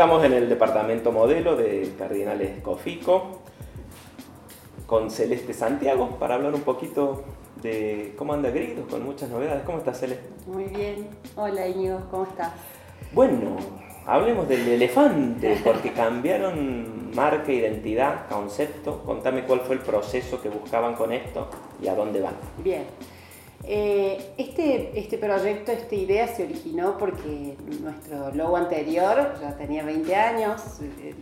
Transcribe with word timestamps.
Estamos 0.00 0.24
en 0.24 0.32
el 0.32 0.48
departamento 0.48 1.12
modelo 1.12 1.56
de 1.56 1.92
Cardinales 1.98 2.62
Cofico 2.62 3.42
con 4.86 5.10
Celeste 5.10 5.52
Santiago 5.52 6.16
para 6.18 6.36
hablar 6.36 6.54
un 6.54 6.62
poquito 6.62 7.22
de 7.60 8.14
cómo 8.16 8.32
anda 8.32 8.48
Grido, 8.48 8.86
con 8.86 9.04
muchas 9.04 9.28
novedades. 9.28 9.62
¿Cómo 9.64 9.76
estás, 9.76 10.00
Celeste? 10.00 10.26
Muy 10.46 10.64
bien. 10.64 11.06
Hola, 11.36 11.68
Íñigo, 11.68 12.00
¿cómo 12.10 12.24
estás? 12.24 12.50
Bueno, 13.12 13.58
hablemos 14.06 14.48
del 14.48 14.66
elefante, 14.68 15.60
porque 15.62 15.92
cambiaron 15.92 17.14
marca, 17.14 17.52
identidad, 17.52 18.26
concepto. 18.30 19.02
Contame 19.04 19.44
cuál 19.44 19.60
fue 19.60 19.74
el 19.74 19.82
proceso 19.82 20.40
que 20.40 20.48
buscaban 20.48 20.94
con 20.94 21.12
esto 21.12 21.50
y 21.82 21.88
a 21.88 21.94
dónde 21.94 22.22
van. 22.22 22.36
Bien. 22.64 22.84
Eh, 23.72 24.32
este, 24.36 24.98
este 24.98 25.16
proyecto, 25.16 25.70
esta 25.70 25.94
idea 25.94 26.26
se 26.26 26.42
originó 26.42 26.98
porque 26.98 27.56
nuestro 27.80 28.34
logo 28.34 28.56
anterior 28.56 29.36
ya 29.40 29.56
tenía 29.56 29.84
20 29.84 30.12
años, 30.16 30.60
eh, 31.00 31.14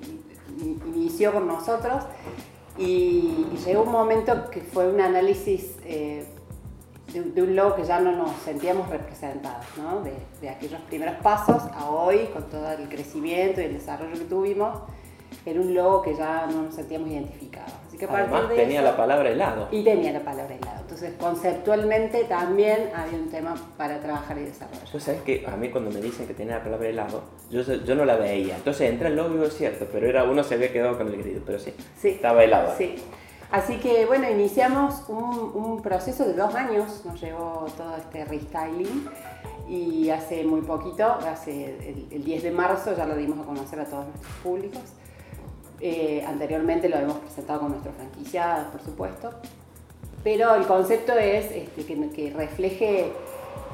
inició 0.86 1.34
con 1.34 1.46
nosotros 1.46 2.04
y, 2.78 3.44
llegó 3.66 3.82
un 3.82 3.92
momento 3.92 4.48
que 4.48 4.62
fue 4.62 4.90
un 4.90 4.98
análisis 4.98 5.76
eh, 5.84 6.24
de, 7.12 7.42
un 7.42 7.54
logo 7.54 7.74
que 7.74 7.84
ya 7.84 8.00
no 8.00 8.12
nos 8.12 8.30
sentíamos 8.46 8.88
representados, 8.88 9.66
¿no? 9.76 10.00
de, 10.00 10.14
de 10.40 10.48
aquellos 10.48 10.80
primeros 10.88 11.16
pasos 11.16 11.62
a 11.74 11.90
hoy, 11.90 12.30
con 12.32 12.44
todo 12.44 12.72
el 12.72 12.88
crecimiento 12.88 13.60
y 13.60 13.64
el 13.64 13.74
desarrollo 13.74 14.14
que 14.14 14.24
tuvimos 14.24 14.78
era 15.44 15.60
un 15.60 15.74
logo 15.74 16.00
que 16.00 16.14
ya 16.14 16.46
no 16.46 16.62
nos 16.62 16.74
sentíamos 16.74 17.10
identificados. 17.10 17.72
Así 17.86 17.98
que 17.98 18.06
Además, 18.06 18.48
tenía 18.48 18.80
la 18.80 18.96
palabra 18.96 19.28
helado. 19.28 19.68
Y 19.70 19.84
tenía 19.84 20.12
la 20.12 20.20
palabra 20.20 20.54
helado. 20.54 20.77
Entonces, 21.02 21.20
conceptualmente 21.20 22.24
también 22.24 22.90
había 22.92 23.18
un 23.18 23.28
tema 23.28 23.54
para 23.76 24.00
trabajar 24.00 24.36
y 24.38 24.44
desarrollar. 24.44 24.88
Tú 24.90 24.98
sabes 24.98 25.22
que 25.22 25.44
a 25.46 25.56
mí 25.56 25.70
cuando 25.70 25.90
me 25.90 26.00
dicen 26.00 26.26
que 26.26 26.34
tenía 26.34 26.56
la 26.58 26.64
palabra 26.64 26.88
helado, 26.88 27.22
yo, 27.50 27.62
yo 27.62 27.94
no 27.94 28.04
la 28.04 28.16
veía. 28.16 28.56
Entonces 28.56 28.90
entra 28.90 29.08
el 29.08 29.14
logo 29.14 29.44
es 29.44 29.56
cierto, 29.56 29.86
pero 29.92 30.08
era 30.08 30.24
uno 30.24 30.42
se 30.42 30.54
había 30.54 30.72
quedado 30.72 30.98
con 30.98 31.06
el 31.06 31.22
grito, 31.22 31.40
pero 31.46 31.60
sí, 31.60 31.72
sí. 32.00 32.08
estaba 32.08 32.42
helado. 32.42 32.74
Sí. 32.76 32.96
Así 33.52 33.76
que 33.76 34.06
bueno, 34.06 34.28
iniciamos 34.28 35.04
un, 35.08 35.52
un, 35.54 35.82
proceso 35.82 36.24
de 36.24 36.34
dos 36.34 36.54
años, 36.54 37.02
nos 37.04 37.20
llevó 37.20 37.66
todo 37.76 37.96
este 37.96 38.24
restyling 38.24 39.08
y 39.68 40.10
hace 40.10 40.44
muy 40.44 40.62
poquito, 40.62 41.06
hace 41.06 41.76
el, 41.88 42.08
el 42.10 42.24
10 42.24 42.42
de 42.42 42.50
marzo 42.50 42.94
ya 42.96 43.06
lo 43.06 43.14
dimos 43.14 43.38
a 43.38 43.44
conocer 43.44 43.80
a 43.80 43.84
todos 43.84 44.06
nuestros 44.08 44.34
públicos. 44.42 44.82
Eh, 45.80 46.24
anteriormente 46.26 46.88
lo 46.88 46.96
hemos 46.96 47.18
presentado 47.18 47.60
con 47.60 47.70
nuestros 47.70 47.94
franquiciados, 47.94 48.66
por 48.72 48.82
supuesto. 48.82 49.30
Pero 50.24 50.54
el 50.54 50.66
concepto 50.66 51.12
es 51.12 51.50
este, 51.50 51.84
que, 51.84 52.32
refleje 52.36 53.12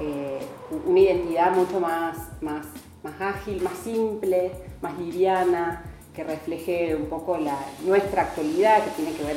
eh, 0.00 0.38
una 0.86 1.00
identidad 1.00 1.54
mucho 1.54 1.80
más, 1.80 2.16
más, 2.40 2.66
más 3.02 3.20
ágil, 3.20 3.62
más 3.62 3.74
simple, 3.78 4.52
más 4.82 4.98
liviana, 4.98 5.82
que 6.14 6.22
refleje 6.22 6.94
un 6.94 7.06
poco 7.06 7.38
la, 7.38 7.58
nuestra 7.84 8.22
actualidad, 8.22 8.84
que 8.84 8.90
tiene 8.90 9.12
que 9.16 9.24
ver 9.24 9.36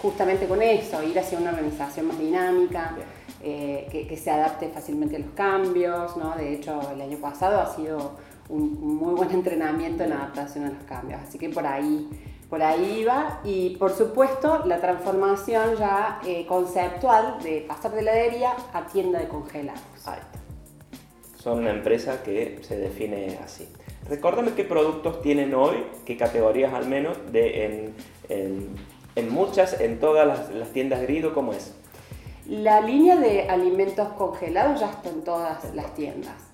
justamente 0.00 0.46
con 0.46 0.62
eso, 0.62 1.02
ir 1.02 1.18
hacia 1.18 1.38
una 1.38 1.50
organización 1.50 2.06
más 2.06 2.18
dinámica, 2.18 2.96
eh, 3.42 3.86
que, 3.90 4.06
que, 4.06 4.16
se 4.16 4.30
adapte 4.30 4.68
fácilmente 4.68 5.16
a 5.16 5.18
los 5.18 5.30
cambios. 5.30 6.16
¿no? 6.16 6.34
De 6.36 6.54
hecho, 6.54 6.80
el 6.92 7.00
año 7.00 7.18
pasado 7.18 7.60
ha 7.60 7.74
sido 7.74 8.12
un, 8.48 8.80
muy 8.80 9.14
buen 9.14 9.30
entrenamiento 9.30 10.04
en 10.04 10.12
adaptación 10.12 10.64
a 10.66 10.70
los 10.70 10.82
cambios. 10.84 11.20
Así 11.26 11.38
que 11.38 11.48
por 11.50 11.66
ahí, 11.66 12.08
por 12.48 12.62
ahí 12.62 13.00
iba. 13.00 13.40
Y 13.44 13.76
por 13.76 13.92
supuesto, 13.92 14.62
la 14.66 14.80
transformación 14.80 15.76
ya 15.76 16.20
eh, 16.26 16.46
conceptual 16.46 17.38
de 17.42 17.64
pasar 17.66 17.92
de 17.92 18.00
heladería 18.00 18.54
a 18.72 18.86
tienda 18.86 19.18
de 19.18 19.28
congelados. 19.28 19.80
Son 21.36 21.58
una 21.58 21.70
empresa 21.70 22.22
que 22.22 22.58
se 22.62 22.76
define 22.76 23.38
así. 23.44 23.68
Recuérdame 24.08 24.52
qué 24.54 24.64
productos 24.64 25.20
tienen 25.22 25.54
hoy, 25.54 25.84
qué 26.06 26.16
categorías 26.16 26.72
al 26.72 26.86
menos, 26.88 27.16
de, 27.30 27.92
en, 28.28 28.74
en, 29.14 29.30
muchas, 29.30 29.80
en 29.80 30.00
todas 30.00 30.26
las, 30.26 30.50
las 30.50 30.70
tiendas 30.72 31.02
Grido, 31.02 31.34
¿cómo 31.34 31.52
es? 31.52 31.74
La 32.46 32.80
línea 32.80 33.16
de 33.16 33.48
alimentos 33.50 34.08
congelados 34.14 34.80
ya 34.80 34.90
está 34.90 35.10
en 35.10 35.22
todas 35.22 35.74
las 35.74 35.94
tiendas. 35.94 36.48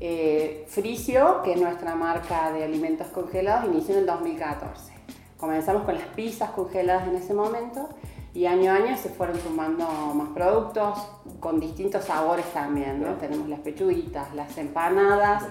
Eh, 0.00 0.64
Fricio, 0.68 1.40
que 1.42 1.52
es 1.52 1.60
nuestra 1.60 1.94
marca 1.94 2.52
de 2.52 2.64
alimentos 2.64 3.06
congelados, 3.08 3.72
inició 3.72 3.94
en 3.94 4.00
el 4.00 4.06
2014. 4.06 4.95
Comenzamos 5.36 5.82
con 5.82 5.94
las 5.94 6.06
pizzas 6.08 6.50
congeladas 6.50 7.08
en 7.08 7.16
ese 7.16 7.34
momento 7.34 7.88
y 8.32 8.46
año 8.46 8.70
a 8.70 8.76
año 8.76 8.96
se 8.96 9.08
fueron 9.08 9.38
sumando 9.40 9.86
más 10.14 10.28
productos 10.30 10.98
con 11.40 11.60
distintos 11.60 12.04
sabores 12.04 12.46
también. 12.52 13.04
Tenemos 13.20 13.48
las 13.48 13.60
pechuguitas, 13.60 14.34
las 14.34 14.56
empanadas 14.58 15.44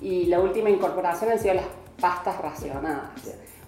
y 0.00 0.26
la 0.26 0.40
última 0.40 0.70
incorporación 0.70 1.30
han 1.30 1.38
sido 1.38 1.54
las 1.54 1.66
pastas 2.00 2.40
racionadas. 2.40 3.10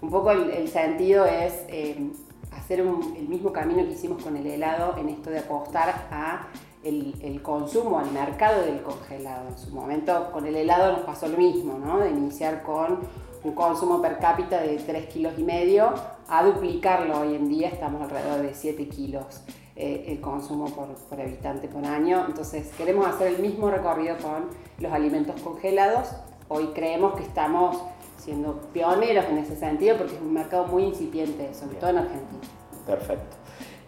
Un 0.00 0.10
poco 0.10 0.32
el, 0.32 0.69
sentido 0.69 1.24
es 1.24 1.53
eh, 1.69 2.10
hacer 2.53 2.80
el 2.80 3.28
mismo 3.28 3.53
camino 3.53 3.82
que 3.84 3.92
hicimos 3.92 4.22
con 4.22 4.36
el 4.36 4.47
helado 4.47 4.97
en 4.98 5.08
esto 5.08 5.30
de 5.30 5.38
apostar 5.38 6.08
a 6.10 6.48
el, 6.82 7.41
consumo 7.42 7.98
al 7.98 8.10
mercado 8.12 8.62
del 8.64 8.82
congelado. 8.82 9.48
En 9.48 9.58
su 9.58 9.70
momento 9.70 10.30
con 10.32 10.47
el 10.47 10.56
helado 10.56 10.92
nos 10.92 11.00
pasó 11.03 11.28
lo 11.28 11.38
mismo, 11.38 11.78
¿no? 11.78 11.98
de 11.98 12.10
iniciar 12.10 12.62
con 12.62 13.00
un 13.44 13.53
consumo 13.53 14.00
per 14.00 14.19
cápita 14.19 14.60
de 14.60 14.78
3 14.78 15.06
kilos 15.06 15.34
y 15.37 15.44
medio 15.44 15.93
a 16.28 16.43
duplicarlo. 16.43 17.21
Hoy 17.21 17.34
en 17.34 17.49
día 17.49 17.69
estamos 17.69 18.00
alrededor 18.03 18.41
de 18.41 18.55
7 18.55 18.88
kilos 18.88 19.43
eh, 19.77 20.06
el 20.09 20.21
consumo 20.21 20.66
por, 20.66 20.88
por, 20.94 21.21
habitante 21.21 21.69
por 21.69 21.84
año. 21.84 22.25
Entonces 22.27 22.72
queremos 22.77 23.06
hacer 23.06 23.28
el 23.28 23.38
mismo 23.38 23.71
recorrido 23.71 24.16
con 24.16 24.49
los 24.78 24.93
alimentos 24.93 25.41
congelados. 25.43 26.09
Hoy 26.49 26.69
creemos 26.75 27.15
que 27.15 27.22
estamos 27.22 27.77
siendo 28.16 28.60
pioneros 28.72 29.27
en 29.27 29.38
ese 29.38 29.56
sentido 29.56 29.99
porque 29.99 30.15
es 30.15 30.21
un 30.21 30.33
mercado 30.33 30.66
muy 30.66 30.84
incipiente, 30.84 31.53
sobre 31.53 31.77
todo 31.77 31.91
en 31.91 31.99
Argentina. 31.99 32.41
Perfecto. 32.87 33.37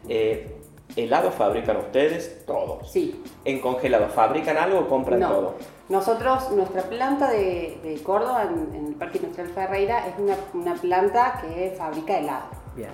Eh, 0.08 0.60
¿Helado 0.94 1.30
fabrican 1.30 1.78
ustedes? 1.78 2.44
Todo. 2.46 2.84
Sí. 2.84 3.22
¿En 3.44 3.60
congelado 3.60 4.08
fabrican 4.08 4.58
algo 4.58 4.80
o 4.80 4.88
compran 4.88 5.20
no. 5.20 5.28
todo? 5.28 5.54
Nosotros, 5.88 6.50
nuestra 6.50 6.82
planta 6.82 7.30
de, 7.30 8.00
Córdoba, 8.02 8.48
en, 8.74 8.86
el 8.86 8.94
Parque 8.94 9.18
Industrial 9.18 9.48
Ferreira, 9.48 10.06
es 10.08 10.14
una, 10.52 10.74
planta 10.74 11.40
que 11.40 11.74
fabrica 11.76 12.18
helado. 12.18 12.46
Bien. 12.74 12.90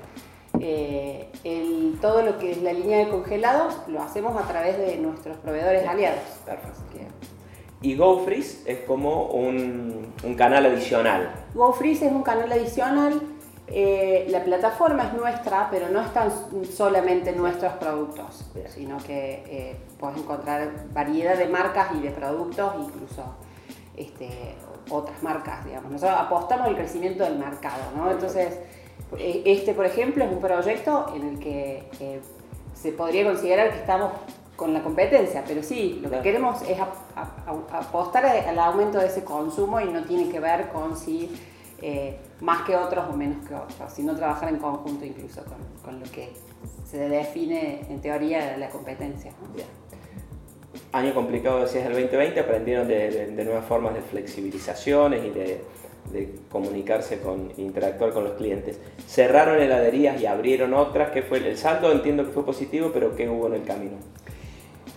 Eh, 0.60 1.30
todo 2.00 2.22
lo 2.22 2.38
que 2.38 2.52
es 2.52 2.62
la 2.62 2.72
línea 2.72 2.98
de 2.98 3.08
congelados 3.08 3.78
lo 3.88 4.02
hacemos 4.02 4.36
a 4.36 4.46
través 4.46 4.76
de 4.78 4.98
nuestros 4.98 5.38
proveedores 5.38 5.86
aliados. 5.86 6.20
Perfecto. 6.44 6.82
Y 7.80 7.96
GoFreeze 7.96 8.70
es 8.70 8.78
como 8.80 9.26
un, 9.26 10.12
un 10.22 10.34
canal 10.36 10.66
adicional. 10.66 11.32
GoFreeze 11.54 12.06
es 12.06 12.12
un 12.12 12.22
canal 12.22 12.52
adicional 12.52 13.20
eh, 13.74 14.26
la 14.28 14.44
plataforma 14.44 15.04
es 15.04 15.14
nuestra, 15.14 15.68
pero 15.70 15.88
no 15.88 16.02
están 16.02 16.30
solamente 16.70 17.32
nuestros 17.32 17.72
productos, 17.74 18.44
sino 18.68 18.98
que 18.98 19.42
eh, 19.46 19.76
puedes 19.98 20.18
encontrar 20.18 20.70
variedad 20.92 21.36
de 21.36 21.48
marcas 21.48 21.88
y 21.94 22.00
de 22.00 22.10
productos, 22.10 22.74
incluso 22.78 23.24
este, 23.96 24.56
otras 24.90 25.22
marcas, 25.22 25.64
digamos. 25.64 25.90
Nosotros 25.90 26.18
apostamos 26.20 26.66
al 26.66 26.76
crecimiento 26.76 27.24
del 27.24 27.38
mercado, 27.38 27.82
¿no? 27.96 28.10
Entonces, 28.10 28.58
e, 29.18 29.42
este, 29.46 29.72
por 29.72 29.86
ejemplo, 29.86 30.24
es 30.24 30.30
un 30.30 30.40
proyecto 30.40 31.12
en 31.16 31.28
el 31.28 31.38
que 31.38 32.20
se 32.74 32.92
podría 32.92 33.24
considerar 33.24 33.70
que 33.70 33.78
estamos 33.78 34.12
con 34.56 34.74
la 34.74 34.82
competencia, 34.82 35.42
pero 35.46 35.62
sí, 35.62 35.98
lo 36.02 36.10
que 36.10 36.20
queremos 36.20 36.62
es 36.62 36.78
apostar 37.72 38.26
al 38.26 38.58
aumento 38.58 38.98
de 38.98 39.06
ese 39.06 39.24
consumo 39.24 39.80
y 39.80 39.86
no 39.86 40.02
tiene 40.04 40.28
que 40.28 40.40
ver 40.40 40.68
con 40.68 40.96
si 40.96 41.30
eh, 41.84 42.16
más 42.40 42.62
que 42.62 42.76
otros 42.76 43.06
o 43.10 43.16
menos 43.16 43.44
que 43.44 43.54
otros, 43.56 43.92
sino 43.92 44.14
trabajar 44.14 44.48
en 44.48 44.58
conjunto 44.58 45.04
incluso 45.04 45.42
con, 45.82 45.98
lo 45.98 46.06
que 46.12 46.32
se 46.88 47.08
define 47.08 47.80
en 47.88 48.00
teoría 48.00 48.56
la 48.56 48.68
competencia. 48.68 49.32
Año 50.92 51.12
complicado, 51.12 51.60
decías, 51.60 51.86
el 51.86 51.94
2020, 51.94 52.38
aprendieron 52.38 52.86
de, 52.86 53.32
nuevas 53.44 53.64
formas 53.64 53.94
de 53.94 54.00
flexibilizaciones 54.00 55.24
y 55.24 55.30
de, 55.30 55.64
comunicarse 56.50 57.20
con, 57.20 57.52
interactuar 57.56 58.12
con 58.12 58.24
los 58.24 58.34
clientes. 58.34 58.78
Cerraron 59.08 59.60
heladerías 59.60 60.20
y 60.20 60.26
abrieron 60.26 60.74
otras, 60.74 61.10
¿qué 61.10 61.22
fue 61.22 61.38
el 61.38 61.58
saldo? 61.58 61.90
Entiendo 61.90 62.24
que 62.24 62.30
fue 62.30 62.44
positivo, 62.44 62.90
pero 62.94 63.16
¿qué 63.16 63.28
hubo 63.28 63.48
en 63.48 63.54
el 63.54 63.64
camino? 63.64 63.96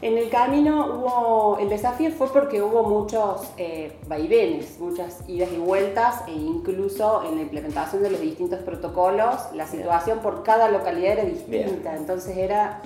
En 0.02 0.18
el 0.18 0.30
camino 0.30 0.86
hubo, 0.88 1.58
el 1.60 1.70
desafío 1.70 2.12
fue 2.12 2.28
porque 2.28 2.62
hubo 2.62 2.84
muchos 2.84 3.50
eh, 3.58 3.98
vaivenes, 4.08 4.80
muchas 4.80 5.28
idas 5.28 5.50
y 5.54 5.58
vueltas 5.58 6.24
e 6.28 6.32
incluso 6.32 7.24
en 7.24 7.38
la 7.38 7.42
implementación 7.44 8.04
de 8.04 8.12
los 8.12 8.20
distintos 8.20 8.60
protocolos, 8.60 9.36
la 9.54 9.66
situación 9.66 10.20
por 10.20 10.44
cada 10.44 10.70
localidad 10.70 11.14
era 11.14 11.24
distinta, 11.24 11.96
entonces 11.96 12.38
era 12.38 12.82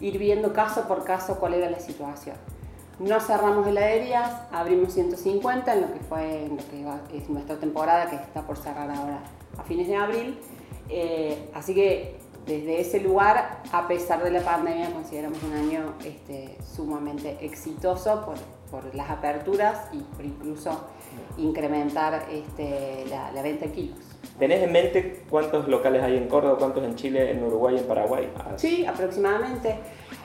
ir 0.00 0.18
viendo 0.18 0.52
caso 0.52 0.88
por 0.88 1.04
caso 1.04 1.38
cuál 1.38 1.54
era 1.54 1.70
la 1.70 1.80
situación. 1.80 2.36
No 2.98 3.20
cerramos 3.20 3.66
heladerías, 3.66 4.30
abrimos 4.50 4.94
150 4.94 5.74
en 5.74 5.80
lo 5.82 5.92
que 5.92 6.00
fue 6.00 6.46
en 6.46 6.56
lo 6.56 6.62
que 7.08 7.18
es 7.18 7.28
nuestra 7.28 7.56
temporada 7.56 8.08
que 8.08 8.16
está 8.16 8.42
por 8.42 8.56
cerrar 8.56 8.90
ahora 8.90 9.20
a 9.58 9.62
fines 9.64 9.88
de 9.88 9.96
abril. 9.96 10.38
Eh, 10.88 11.50
así 11.54 11.74
que 11.74 12.23
desde 12.46 12.80
ese 12.80 13.00
lugar, 13.00 13.62
a 13.72 13.88
pesar 13.88 14.22
de 14.22 14.30
la 14.30 14.40
pandemia, 14.40 14.90
consideramos 14.90 15.42
un 15.42 15.54
año 15.54 15.94
este, 16.04 16.56
sumamente 16.74 17.38
exitoso 17.40 18.24
por, 18.24 18.36
por 18.70 18.94
las 18.94 19.10
aperturas 19.10 19.88
y 19.92 19.98
por 19.98 20.24
incluso 20.24 20.84
incrementar 21.38 22.26
este, 22.30 23.06
la, 23.08 23.32
la 23.32 23.42
venta 23.42 23.66
de 23.66 23.72
kilos. 23.72 23.98
¿Tenés 24.38 24.62
en 24.62 24.72
mente 24.72 25.22
cuántos 25.30 25.68
locales 25.68 26.02
hay 26.02 26.16
en 26.16 26.28
Córdoba, 26.28 26.56
cuántos 26.58 26.84
en 26.84 26.96
Chile, 26.96 27.30
en 27.30 27.42
Uruguay 27.44 27.78
en 27.78 27.84
Paraguay? 27.84 28.28
Ah, 28.36 28.52
sí, 28.56 28.84
aproximadamente. 28.84 29.76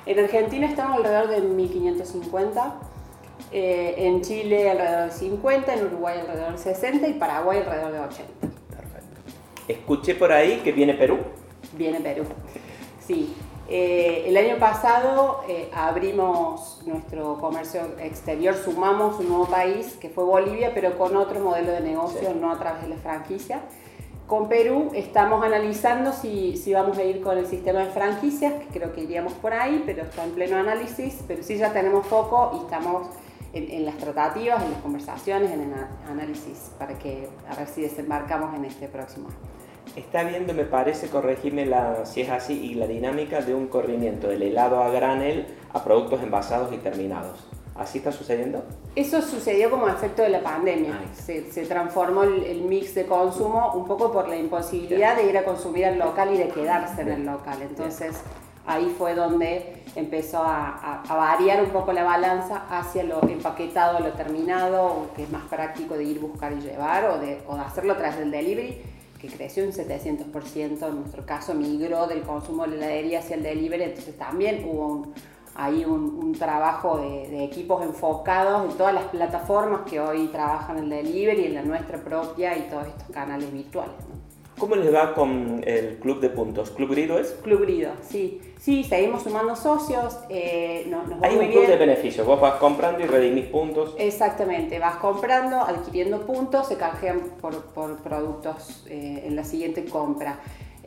En 0.06 0.19
Argentina 0.19 0.68
estamos 0.68 0.98
alrededor 0.98 1.27
de 1.30 1.42
1550, 1.42 2.75
eh, 3.51 3.94
en 3.98 4.21
Chile 4.21 4.69
alrededor 4.69 5.06
de 5.06 5.12
50, 5.12 5.74
en 5.74 5.86
Uruguay 5.86 6.19
alrededor 6.19 6.51
de 6.54 6.57
60 6.57 7.07
y 7.07 7.13
Paraguay 7.13 7.60
alrededor 7.60 7.92
de 7.92 8.00
80. 8.00 8.24
Perfecto. 8.42 9.18
Escuché 9.68 10.16
por 10.16 10.31
ahí 10.31 10.62
que 10.63 10.71
viene 10.71 10.95
Perú. 10.95 11.19
Viene 11.80 12.02
Perú, 12.02 12.26
sí. 13.08 13.34
Eh, 13.70 14.26
el 14.28 14.36
año 14.36 14.58
pasado 14.58 15.46
eh, 15.48 15.70
abrimos 15.74 16.81
nuestro 16.86 17.38
comercio 17.38 17.81
exterior, 18.02 18.54
sumamos 18.54 19.18
un 19.22 19.30
nuevo 19.30 19.46
país 19.46 19.96
que 20.02 20.10
fue 20.10 20.26
Bolivia, 20.26 20.72
pero 20.74 20.98
con 20.98 21.16
otro 21.16 21.40
modelo 21.40 21.72
de 21.72 21.80
negocio, 21.80 22.34
no 22.36 22.52
a 22.52 22.60
través 22.60 22.81
de 22.81 22.90
la 22.90 22.98
franquicia. 22.98 23.62
Con 24.28 24.50
Perú 24.50 24.92
estamos 24.94 25.42
analizando 25.42 26.12
si, 26.12 26.58
si, 26.58 26.74
vamos 26.74 26.98
a 26.98 27.04
ir 27.04 27.22
con 27.22 27.38
el 27.38 27.48
sistema 27.48 27.80
de 27.80 27.92
franquicias, 27.92 28.56
que 28.56 28.78
creo 28.78 28.92
que 28.92 29.04
iríamos 29.04 29.31
por 29.34 29.54
ahí, 29.54 29.81
pero 29.86 30.04
está 30.04 30.26
en 30.26 30.31
pleno 30.31 30.58
análisis, 30.58 31.20
pero 31.30 31.44
sí 31.44 31.56
ya 31.56 31.72
tenemos 31.72 32.06
foco 32.08 32.60
y 32.60 32.66
estamos 32.66 33.08
en, 33.54 33.72
en 33.72 33.86
las 33.86 33.96
tratativas, 33.96 34.62
en 34.66 34.72
las 34.72 34.81
conversaciones, 34.81 35.50
en 35.52 35.62
el 35.62 35.74
análisis, 36.10 36.72
para 36.78 37.00
que 37.00 37.30
a 37.50 37.56
ver 37.56 37.70
si 37.70 37.84
desembarcamos 37.84 38.54
en 38.54 38.66
este 38.66 38.90
próximo 38.90 39.30
año. 39.30 39.58
Está 39.95 40.24
viendo, 40.24 40.53
me 40.53 40.65
parece, 40.65 41.09
corregirme 41.09 41.65
la, 41.65 42.06
si 42.06 42.21
es 42.21 42.30
así, 42.30 42.53
y 42.53 42.75
la 42.75 42.88
dinámica 42.88 43.41
de 43.41 43.53
un 43.53 43.68
corrimiento 43.68 44.27
del 44.27 44.44
helado 44.44 44.81
a 44.83 44.89
granel 44.89 45.47
a 45.74 45.83
productos 45.83 46.21
envasados 46.21 46.74
y 46.74 46.77
terminados. 46.77 47.47
¿Así 47.75 48.00
está 48.00 48.12
sucediendo? 48.12 48.62
Eso 48.95 49.21
sucedió 49.21 49.69
como 49.69 49.88
efecto 49.88 50.21
de 50.21 50.30
la 50.30 50.41
pandemia. 50.41 51.00
Se, 51.13 51.41
transformó 51.65 52.24
el, 52.24 52.62
mix 52.63 52.94
de 52.94 53.06
consumo 53.06 53.71
un 53.74 53.86
poco 53.86 54.12
por 54.12 54.27
la 54.27 54.36
imposibilidad 54.36 55.15
de 55.15 55.30
ir 55.30 55.38
a 55.38 55.45
consumir 55.45 55.86
al 55.86 55.97
local 55.97 56.33
y 56.33 56.38
de 56.38 56.50
quedarse 56.50 57.01
en 57.01 57.09
el 57.09 57.25
local. 57.25 57.57
Entonces 57.62 58.21
ahí 58.68 58.94
fue 58.97 59.15
donde 59.15 59.81
empezó 59.95 60.44
a, 60.44 61.03
variar 61.07 61.63
un 61.63 61.69
poco 61.69 61.94
la 61.94 62.03
balanza 62.03 62.65
hacia 62.69 63.03
lo 63.03 63.24
empaquetado, 63.24 64.01
lo 64.01 64.12
terminado, 64.12 65.07
que 65.15 65.24
es 65.24 65.30
más 65.30 65.44
práctico 65.44 65.95
de 65.95 66.03
ir 66.03 66.19
buscar 66.19 66.51
y 66.51 66.59
llevar 66.59 67.06
o 67.06 67.18
de, 67.18 67.39
o 67.47 67.56
de 67.56 67.62
hacerlo 67.62 67.95
tras 67.95 68.18
del 68.18 68.30
delivery 68.30 68.99
que 69.19 69.27
creció 69.27 69.66
un 69.66 69.71
700%, 69.71 70.88
en 70.88 70.95
nuestro 70.95 71.25
caso 71.25 71.54
migró 71.54 72.07
del 72.07 72.21
consumo 72.21 72.66
de 72.66 72.77
la 72.77 72.86
heladería 72.88 73.19
hacia 73.19 73.36
el 73.36 73.44
delivery, 73.44 73.83
entonces 73.83 74.18
también 74.18 74.66
hubo 74.66 74.88
un, 74.88 75.13
hay 75.56 75.83
un, 75.83 76.31
trabajo 76.33 76.98
de, 77.00 77.44
equipos 77.44 77.83
enfocados 77.83 78.71
en 78.71 78.77
todas 78.77 78.94
las 78.94 79.06
plataformas 79.06 79.81
que 79.89 80.00
hoy 80.00 80.27
trabajan 80.27 80.77
el 80.77 80.89
delivery, 80.89 81.48
en 81.48 81.56
la 81.56 81.63
nuestra 81.63 81.98
propia 81.98 82.57
y 82.57 82.69
todos 82.69 82.88
estos 82.88 83.10
canales 83.10 83.51
virtuales. 83.51 83.95
¿Cómo 84.59 84.75
les 84.75 84.94
va 84.94 85.13
con 85.13 85.61
el 85.65 85.97
club 86.00 86.19
de 86.19 86.29
puntos? 86.29 86.71
¿Club 86.71 86.91
Grido 86.91 87.17
es? 87.17 87.31
Club 87.44 87.61
Grido, 87.61 87.91
sí. 88.07 88.41
Sí, 88.59 88.83
seguimos 88.83 89.23
sumando 89.23 89.56
socios. 89.56 90.17
Eh, 90.27 90.91
Hay 91.21 91.38
un 91.38 91.47
club 91.47 91.65
de 91.65 91.77
beneficios. 91.77 92.27
Vos 92.27 92.41
vas 92.41 92.56
comprando 92.56 93.01
y 93.01 93.07
redimís 93.07 93.45
puntos. 93.45 93.95
Exactamente. 93.97 94.77
Vas 94.79 94.97
comprando, 94.97 95.61
adquiriendo 95.61 96.25
puntos, 96.25 96.67
se 96.67 96.75
canjean 96.75 97.21
por, 97.41 97.63
por 97.67 97.97
productos 98.00 98.85
eh, 98.89 99.23
en 99.25 99.38
la 99.38 99.45
siguiente 99.45 99.85
compra. 99.85 100.39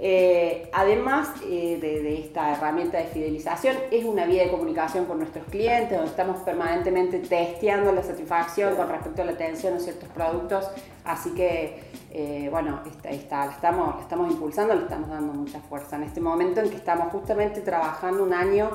Eh, 0.04 0.68
además 0.72 1.28
eh, 1.48 1.78
de, 1.80 2.18
esta 2.18 2.54
herramienta 2.54 2.98
de 2.98 3.04
fidelización, 3.04 3.76
es 3.92 4.04
una 4.04 4.26
vía 4.26 4.42
de 4.42 4.50
comunicación 4.50 5.04
con 5.04 5.18
nuestros 5.18 5.46
clientes, 5.46 5.92
donde 5.92 6.10
estamos 6.10 6.40
permanentemente 6.40 7.20
testeando 7.20 7.92
la 7.92 8.02
satisfacción 8.02 8.74
con 8.74 8.88
respecto 8.88 9.22
a 9.22 9.26
la 9.26 9.30
atención 9.30 9.74
a 9.74 9.78
ciertos 9.78 10.08
productos. 10.08 10.68
Así 11.04 11.30
que, 11.36 11.84
eh, 12.10 12.48
bueno, 12.50 12.80
la, 13.04 13.52
estamos, 13.52 14.32
impulsando, 14.32 14.74
le 14.74 14.82
estamos 14.82 15.08
dando 15.08 15.34
mucha 15.34 15.60
fuerza 15.60 15.94
en 15.94 16.02
este 16.02 16.20
momento 16.20 16.60
en 16.60 16.70
que 16.70 16.76
estamos 16.76 17.12
justamente 17.12 17.60
trabajando 17.60 18.24
un 18.24 18.34
año 18.34 18.70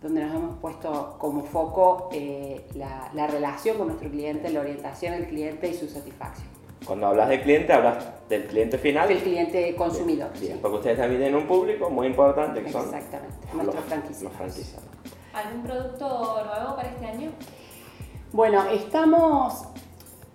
donde 0.00 0.24
nos 0.24 0.32
hemos 0.32 0.60
puesto 0.60 1.16
como 1.18 1.42
foco 1.42 2.08
la, 2.76 3.10
la 3.14 3.26
relación 3.26 3.78
con 3.78 3.88
nuestro 3.88 4.08
cliente, 4.08 4.48
la 4.48 4.60
orientación 4.60 5.14
al 5.14 5.26
cliente 5.26 5.68
y 5.70 5.74
su 5.74 5.88
satisfacción. 5.88 6.57
Cuando 6.84 7.08
hablas 7.08 7.28
de 7.28 7.40
cliente, 7.40 7.72
hablas 7.72 8.04
del 8.28 8.46
cliente 8.46 8.78
final. 8.78 9.08
Del 9.08 9.18
cliente 9.18 9.74
consumidor. 9.74 10.30
Bien, 10.38 10.58
porque 10.60 10.76
ustedes 10.76 10.98
también 10.98 11.20
tienen 11.20 11.40
un 11.40 11.46
público 11.46 11.90
muy 11.90 12.06
importante 12.06 12.62
que 12.62 12.70
son 12.70 12.84
Exactamente, 12.84 13.36
nuestros 13.54 13.84
franquiciados. 13.84 14.86
¿Algún 15.32 15.62
producto 15.62 16.44
nuevo 16.44 16.76
para 16.76 16.88
este 16.88 17.06
año? 17.06 17.30
Bueno, 18.32 18.64
estamos. 18.70 19.64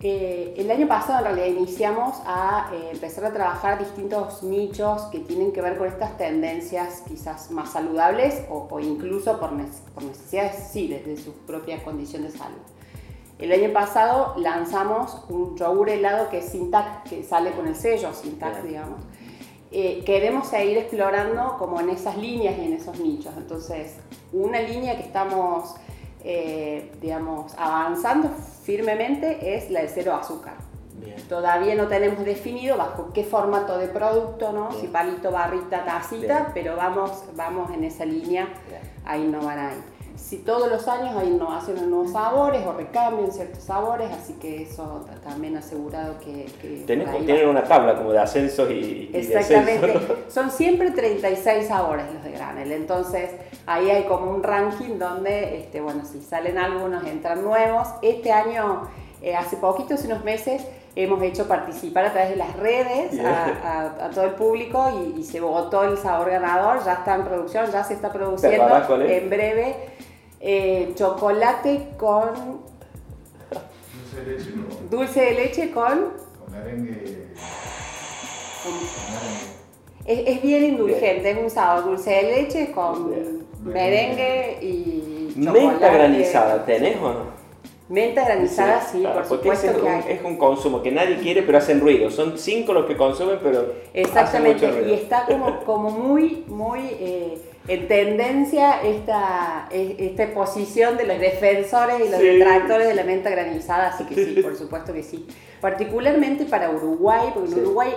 Eh, 0.06 0.56
el 0.57 0.69
año 0.69 0.86
pasado 0.86 1.19
en 1.19 1.36
realidad 1.36 1.57
iniciamos 1.57 2.18
a 2.25 2.69
eh, 2.74 2.89
empezar 2.92 3.24
a 3.24 3.31
trabajar 3.31 3.80
distintos 3.80 4.44
nichos 4.44 5.04
que 5.04 5.19
tienen 5.19 5.54
que 5.54 5.62
ver 5.62 5.78
con 5.78 5.88
estas 5.88 6.18
tendencias 6.18 7.04
quizás 7.07 7.50
más 7.51 7.72
saludables 7.72 8.44
o, 8.50 8.68
incluso 8.81 9.39
por, 9.39 9.54
necesidades, 9.54 10.68
sí, 10.74 10.89
de, 10.89 11.04
de 11.04 11.16
su 11.16 11.31
propia 11.46 11.81
condición 11.86 12.24
de 12.24 12.31
salud. 12.31 12.60
El 13.44 13.51
año 13.51 13.74
pasado 13.74 14.36
lanzamos 14.38 15.18
un 15.28 15.57
yogur 15.57 15.90
helado 15.90 16.30
que 16.30 16.38
es 16.38 16.45
Sintac, 16.45 17.04
que 17.04 17.24
sale 17.25 17.51
con 17.51 17.68
el 17.68 17.75
sello 17.75 18.13
Sintac, 18.13 18.63
digamos. 18.63 19.01
Eh, 19.69 20.01
queremos 20.06 20.48
seguir 20.48 20.78
explorando 20.78 21.57
como 21.60 21.81
en 21.81 21.90
esas 21.90 22.16
líneas 22.16 22.57
y 22.57 22.62
en 22.68 22.72
esos 22.72 22.98
nichos. 23.01 23.34
Entonces, 23.36 23.98
una 24.31 24.62
línea 24.62 24.95
que 24.95 25.04
estamos, 25.04 25.75
eh, 26.24 26.94
digamos, 27.01 27.54
avanzando 27.57 28.30
firmemente 28.63 29.57
es 29.57 29.69
la 29.69 29.81
de 29.81 29.89
cero 29.89 30.13
azúcar. 30.13 30.54
Todavía 31.28 31.75
no 31.75 31.89
tenemos 31.89 32.24
definido 32.24 32.78
bajo 32.78 33.12
qué 33.12 33.25
formato 33.25 33.78
de 33.78 33.89
producto, 33.89 34.54
¿no? 34.54 34.72
Si 34.72 34.88
palito, 34.88 35.31
barrita, 35.31 35.84
tacita, 35.84 36.51
pero 36.54 36.78
vamos, 36.78 37.25
vamos 37.36 37.72
en 37.72 37.84
esa 37.84 38.06
línea 38.06 38.48
a 39.04 39.18
innovar 39.18 39.60
ahí 39.60 39.84
si 40.15 40.38
todos 40.38 40.69
los 40.69 40.88
años 40.88 41.15
hay 41.18 41.27
innovación 41.27 41.77
en 41.77 41.89
nuevos 41.89 42.12
sabores 42.12 42.65
o 42.65 42.74
recambian 42.74 43.31
ciertos 43.31 43.63
sabores, 43.63 44.12
así 44.12 44.33
que 44.33 44.63
eso 44.63 45.06
también 45.24 45.57
asegurado 45.57 46.15
que... 46.19 46.45
tienen 46.88 47.50
una 47.50 47.63
tabla 47.63 47.98
como 47.98 48.12
de 48.12 48.19
ascensos 48.19 48.69
y, 48.69 49.10
Exactamente, 49.13 50.00
son 50.30 50.51
siempre 50.51 50.92
36 50.92 51.68
sabores 51.68 52.06
los 52.13 52.24
de 52.24 52.31
granel, 52.31 52.71
entonces 52.71 53.31
ahí 53.65 53.89
hay 53.89 54.04
como 54.04 54.31
un 54.31 54.44
ranking 54.44 54.98
donde, 55.00 55.60
este, 55.60 55.81
bueno, 55.81 56.04
si 56.06 56.21
salen 56.21 56.57
algunos, 56.57 57.06
entran 57.06 57.44
nuevos. 57.44 57.88
Este 58.01 58.31
año, 58.31 58.88
eh, 59.21 59.36
hace 59.36 59.57
poquitos, 59.57 60.03
unos 60.05 60.24
meses, 60.24 60.65
hemos 60.96 61.22
hecho 61.24 61.48
participar 61.48 62.06
a 62.06 62.12
través 62.12 62.32
de 62.32 62.36
las 62.36 62.56
redes 62.56 63.20
a, 63.20 64.10
todo 64.14 64.26
el 64.26 64.32
público 64.32 65.14
y, 65.18 65.24
se 65.24 65.40
votó 65.40 65.84
el 65.84 65.98
sabor 65.98 66.30
ganador, 66.30 66.84
ya 66.84 66.94
está 66.94 67.16
en 67.16 67.24
producción, 67.24 67.72
ya 67.72 67.84
se 67.84 67.96
está 67.96 68.12
produciendo 68.12 68.68
en 69.02 69.30
breve. 69.30 69.76
Eh, 70.40 70.92
chocolate 70.96 71.90
con... 71.98 72.62
Dulce 74.12 74.22
de 74.22 74.36
leche 74.36 74.52
con... 74.52 74.90
Dulce 74.90 75.22
de 75.22 75.32
leche 75.34 75.72
con... 75.72 76.14
Con 76.40 76.52
merengue... 76.52 77.28
Es, 80.06 80.42
bien 80.42 80.66
indulgente, 80.66 81.32
es 81.32 81.38
un 81.38 81.50
sabor 81.50 81.86
dulce 81.86 82.12
de 82.12 82.24
leche 82.24 82.72
con 82.72 83.46
merengue 83.64 84.60
y 84.62 85.34
chocolate. 85.34 85.68
Menta 85.68 85.94
granizada, 85.94 86.66
¿tenés 86.66 86.98
o 86.98 87.14
no? 87.14 87.43
Menta 87.94 88.26
granizada, 88.26 88.82
sí, 88.82 89.04
por 89.04 89.24
supuesto 89.24 89.68
es, 89.68 89.78
que 89.78 89.88
hay. 89.88 90.04
Es 90.10 90.24
un 90.24 90.36
consumo 90.36 90.82
que 90.82 90.92
nadie 90.92 91.18
quiere, 91.18 91.44
pero 91.44 91.60
hacen 91.60 91.80
ruido. 91.80 92.10
Son 92.10 92.40
cinco 92.40 92.74
los 92.74 92.88
que 92.88 92.98
consumen, 92.98 93.38
pero. 93.44 93.72
Exactamente, 93.94 94.66
hacen 94.66 94.70
mucho 94.70 94.82
ruido. 94.82 94.96
y 94.96 95.00
está 95.00 95.26
como, 95.28 95.60
como 95.64 95.92
muy, 95.92 96.44
muy 96.48 96.80
eh, 97.00 97.38
en 97.67 97.88
tendencia 97.88 98.82
esta, 98.82 99.67
esta 99.72 100.34
posición 100.34 100.98
de 100.98 101.05
los 101.05 101.20
defensores 101.20 102.01
y 102.05 102.10
los 102.10 102.20
detractores 102.20 102.88
de 102.88 102.93
la 102.93 103.03
menta 103.03 103.29
granizada, 103.29 103.88
así 103.88 104.03
que 104.03 104.15
sí, 104.15 104.41
por 104.41 104.55
supuesto 104.55 104.91
que 104.91 105.01
sí. 105.01 105.25
Particularmente 105.62 106.43
para 106.43 106.70
Uruguay, 106.70 107.29
porque 107.34 107.53
en 107.53 107.60
Uruguay 107.60 107.96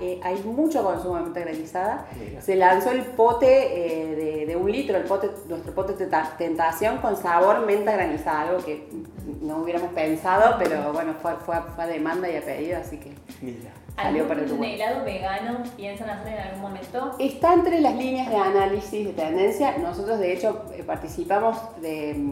eh, 0.00 0.20
hay 0.22 0.42
mucho 0.42 0.84
consumo 0.84 1.16
de 1.16 1.22
menta 1.22 1.40
granizada. 1.40 2.06
Se 2.40 2.56
lanzó 2.56 2.90
el 2.90 3.02
pote 3.02 3.46
eh, 3.46 4.44
de, 4.46 4.56
un 4.56 4.70
litro, 4.70 4.98
el 4.98 5.04
pote, 5.04 5.30
nuestro 5.48 5.74
pote 5.74 5.94
de 5.94 6.10
tentación 6.36 6.98
con 6.98 7.16
sabor 7.16 7.64
menta 7.64 7.92
granizada, 7.92 8.42
algo 8.42 8.64
que 8.64 8.86
no 9.40 9.62
hubiéramos 9.62 9.92
pensado, 9.92 10.56
pero 10.58 10.92
bueno, 10.92 11.14
fue, 11.22 11.32
fue, 11.36 11.56
fue 11.74 11.84
a 11.84 11.86
demanda 11.86 12.28
y 12.28 12.36
a 12.36 12.42
pedido, 12.42 12.78
así 12.78 12.98
que... 12.98 13.12
Mira. 13.40 13.70
¿Algún 13.96 14.64
helado 14.64 15.04
vegano 15.04 15.62
piensan 15.74 16.10
hacer 16.10 16.34
en 16.34 16.40
algún 16.40 16.60
momento? 16.60 17.16
Está 17.18 17.54
entre 17.54 17.80
las 17.80 17.94
líneas 17.94 18.28
de 18.28 18.36
análisis 18.36 19.06
de 19.06 19.12
tendencia. 19.14 19.78
Nosotros, 19.78 20.18
de 20.18 20.34
hecho, 20.34 20.64
eh, 20.74 20.82
participamos 20.82 21.56
de, 21.80 22.30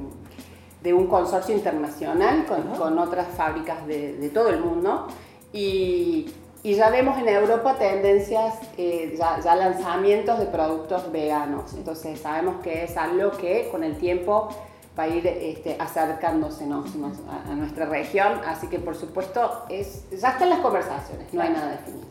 de 0.82 0.92
un 0.92 1.06
consorcio 1.06 1.54
internacional 1.54 2.44
con, 2.44 2.62
con 2.76 2.98
otras 2.98 3.28
fábricas 3.28 3.86
de, 3.86 4.14
de, 4.14 4.28
todo 4.28 4.50
el 4.50 4.60
mundo 4.60 5.06
y, 5.54 6.30
y, 6.62 6.74
ya 6.74 6.90
vemos 6.90 7.18
en 7.18 7.28
Europa 7.28 7.76
tendencias, 7.78 8.58
eh, 8.76 9.14
ya, 9.18 9.40
ya, 9.40 9.56
lanzamientos 9.56 10.38
de 10.38 10.46
productos 10.46 11.10
veganos. 11.10 11.72
Entonces, 11.72 12.20
sabemos 12.20 12.56
que 12.62 12.84
es 12.84 12.96
algo 12.98 13.30
que 13.30 13.68
con 13.70 13.84
el 13.84 13.96
tiempo 13.96 14.50
va 14.98 15.04
a 15.04 15.08
ir 15.08 15.26
este, 15.26 15.76
acercándose 15.78 16.64
a, 16.64 17.54
nuestra 17.54 17.86
región, 17.86 18.40
así 18.46 18.68
que 18.68 18.78
por 18.78 18.94
supuesto 18.94 19.64
es, 19.68 20.04
ya 20.10 20.30
están 20.30 20.50
las 20.50 20.60
conversaciones, 20.60 21.32
no 21.32 21.42
hay 21.42 21.50
nada 21.50 21.72
definido. 21.72 22.06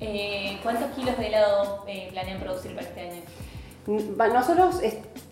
Eh, 0.00 0.58
¿Cuántos 0.62 0.90
kilos 0.92 1.18
de 1.18 1.26
helado 1.26 1.84
eh, 1.88 2.08
planean 2.12 2.38
producir 2.38 2.74
para 2.74 2.86
este 2.86 3.00
año? 3.00 3.22
Mm, 3.86 4.32
nosotros 4.32 4.80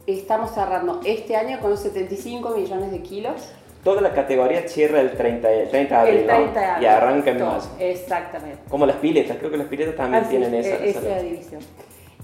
estamos 0.06 0.52
cerrando 0.52 1.00
este 1.04 1.36
año 1.36 1.60
con 1.60 1.76
75 1.76 2.50
millones 2.50 2.90
de 2.90 3.02
kilos. 3.02 3.50
Toda 3.84 4.00
la 4.00 4.12
categoría 4.12 4.66
cierra 4.66 5.00
el 5.00 5.12
30, 5.12 5.52
el 5.52 5.70
30 5.70 6.02
de 6.02 6.24
abril, 6.24 6.26
y 6.80 6.86
arranca 6.86 7.30
en 7.30 7.40
marzo. 7.40 7.70
Exactamente. 7.78 8.58
Como 8.68 8.84
las 8.84 8.96
piletas, 8.96 9.36
creo 9.36 9.50
que 9.50 9.58
las 9.58 9.68
piletas 9.68 9.94
también 9.94 10.28
tienen 10.28 10.54
esa, 10.54 10.76
e-, 10.76 10.90
esa 10.90 11.20
división. 11.20 11.60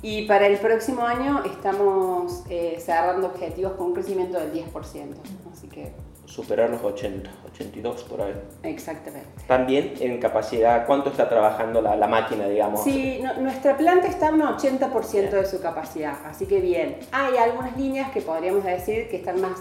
Y 0.03 0.27
para 0.27 0.49
el 0.49 0.59
próximo 0.59 1.07
año 1.07 1.43
estamos 1.45 2.43
eh, 2.51 2.77
cerrando 2.81 3.29
objetivos 3.29 3.73
con 3.75 3.89
un 3.89 3.95
crecimiento 3.95 4.39
del 4.39 4.53
10%. 4.53 4.73
Así 5.53 5.69
que 5.69 5.93
superar 6.27 6.71
los 6.71 6.83
80, 6.83 7.31
82 7.53 8.03
por 8.05 8.23
ahí. 8.23 8.35
Exactamente. 8.65 9.29
También 9.47 9.95
en 10.01 10.19
capacidad, 10.19 10.87
¿cuánto 10.87 11.11
está 11.11 11.29
trabajando 11.29 11.81
la, 11.81 11.95
la 11.95 12.09
máquina, 12.09 12.49
digamos? 12.49 12.83
Sí, 12.83 13.23
nuestra 13.39 13.77
planta 13.77 14.09
está 14.09 14.31
en 14.31 14.37
un 14.37 14.43
80% 14.43 15.31
de 15.31 15.47
su 15.47 15.61
capacidad, 15.61 16.15
así 16.25 16.47
que 16.47 16.61
bien. 16.61 16.99
Hay 17.13 17.37
algunas 17.37 17.77
líneas 17.77 18.11
que 18.11 18.23
podríamos 18.23 18.65
decir 18.65 19.09
que 19.09 19.19
están 19.19 19.41
más, 19.41 19.59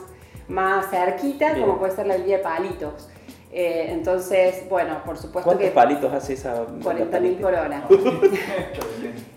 más 0.48 0.90
cerquitas, 0.90 1.56
como 1.58 1.78
puede 1.78 1.96
ser 1.96 2.08
la 2.08 2.18
línea 2.18 2.38
de 2.38 2.44
palitos. 2.44 3.10
Eh, 3.54 3.88
entonces, 3.90 4.64
bueno, 4.70 5.04
por 5.04 5.18
supuesto 5.18 5.50
¿Cuántos 5.50 5.70
palitos 5.72 6.14
hace 6.14 6.34
esa 6.34 6.66
40.000 6.66 7.38
por 7.42 7.54
hora. 7.54 7.84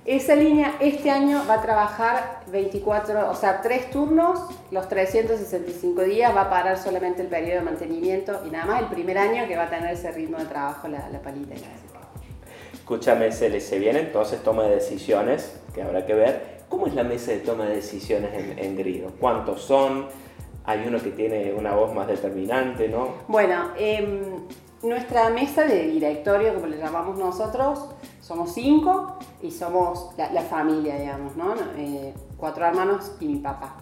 esa 0.05 0.37
línea 0.37 0.77
este 0.79 1.11
año 1.11 1.43
va 1.49 1.55
a 1.55 1.63
trabajar 1.63 2.43
24, 2.53 3.29
o 3.29 3.35
sea, 3.35 3.61
tres 3.61 3.91
turnos, 3.91 4.39
los 4.71 4.89
365 4.89 6.03
días, 6.03 6.35
va 6.35 6.43
a 6.43 6.51
parar 6.51 6.79
solamente 6.79 7.23
el 7.23 7.29
periodo 7.29 7.57
de 7.57 7.63
mantenimiento 7.63 8.41
y 8.47 8.51
nada 8.51 8.67
más 8.67 8.83
el 8.83 8.89
primer 8.89 9.19
año 9.19 9.49
que 9.49 9.57
va 9.57 9.65
a 9.65 9.71
tener 9.71 9.93
ese 9.93 10.13
ritmo 10.13 10.39
de 10.39 10.45
trabajo 10.45 10.87
la, 10.87 11.09
la 11.11 11.21
palita. 11.21 11.55
Escúchame, 12.73 13.33
se, 13.33 13.61
se 13.61 13.79
viene 13.81 13.99
entonces 13.99 14.43
toma 14.45 14.63
de 14.65 14.77
decisiones, 14.77 15.57
que 15.75 15.83
habrá 15.83 16.07
que 16.07 16.15
ver. 16.15 16.55
¿Cómo 16.69 16.87
es 16.87 16.95
la 16.95 17.03
mesa 17.03 17.33
de 17.33 17.39
toma 17.39 17.65
de 17.67 17.77
decisiones 17.77 18.31
en, 18.35 18.59
en 18.59 18.77
Grido? 18.77 19.11
¿Cuántos 19.19 19.63
son? 19.63 20.07
Hay 20.65 20.87
uno 20.87 20.99
que 20.99 21.11
tiene 21.11 21.53
una 21.53 21.75
voz 21.75 21.95
más 21.95 22.07
determinante, 22.07 22.89
¿no? 22.89 23.09
Bueno, 23.29 23.71
em, 23.77 24.47
nuestra 24.83 25.31
mesa 25.31 25.65
de 25.65 25.89
directorio, 25.89 26.55
como 26.55 26.67
le 26.67 26.79
llamamos 26.79 27.19
nosotros, 27.19 27.91
somos 28.21 28.53
cinco 28.53 29.19
y 29.43 29.51
somos 29.51 30.11
la, 30.17 30.41
familia, 30.43 30.97
digamos, 30.97 31.37
¿no? 31.37 31.55
Eh, 31.77 32.15
cuatro 32.39 32.65
hermanos 32.65 33.13
y 33.21 33.27
mi 33.27 33.39
papá. 33.39 33.77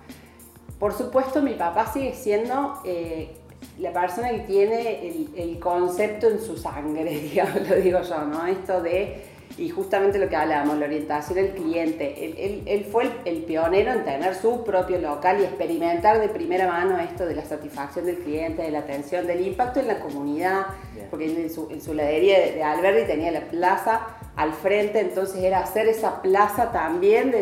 Por 0.79 0.93
supuesto, 0.93 1.41
mi 1.41 1.55
papá 1.55 1.87
sigue 1.87 2.15
siendo 2.15 2.81
eh, 2.85 3.37
la 3.79 3.93
persona 3.93 4.31
que 4.31 4.41
tiene 4.41 5.07
el, 5.07 5.31
el, 5.37 5.59
concepto 5.61 6.29
en 6.29 6.41
su 6.41 6.57
sangre, 6.57 7.05
digamos, 7.21 7.69
lo 7.69 7.77
digo 7.77 8.03
yo, 8.03 8.25
¿no? 8.25 8.45
Esto 8.47 8.83
de 8.83 9.32
y 9.59 9.69
justamente 9.69 10.19
lo 10.19 10.29
que 10.29 10.37
hablábamos, 10.37 10.79
la 10.79 10.87
orientación 10.87 11.37
del 11.37 11.51
cliente. 11.51 12.63
Él, 12.67 12.87
fue 12.91 13.11
el, 13.25 13.43
pionero 13.43 13.93
en 13.93 14.05
tener 14.05 14.35
su 14.35 14.65
propio 14.65 14.99
local 14.99 15.41
y 15.41 15.45
experimentar 15.45 16.21
de 16.21 16.29
primera 16.29 16.67
mano 16.67 16.99
esto 16.99 17.27
de 17.27 17.35
la 17.35 17.45
satisfacción 17.45 18.07
del 18.07 18.19
cliente, 18.19 18.63
de 18.63 18.71
la 18.71 18.81
atención, 18.81 19.27
del 19.27 19.47
impacto 19.47 19.81
en 19.81 19.89
la 19.89 20.01
comunidad, 20.01 20.67
porque 21.11 21.27
en 21.27 21.51
su, 21.51 21.69
en 21.71 21.83
su 21.83 21.93
ladería 21.93 22.39
de, 22.39 22.63
Alberti 22.63 23.07
tenía 23.07 23.31
la 23.31 23.43
plaza 23.43 24.07
al 24.37 24.55
frente, 24.55 25.01
entonces 25.01 25.43
era 25.43 25.61
hacer 25.61 25.87
esa 25.87 26.23
plaza 26.23 26.73
también, 26.73 27.35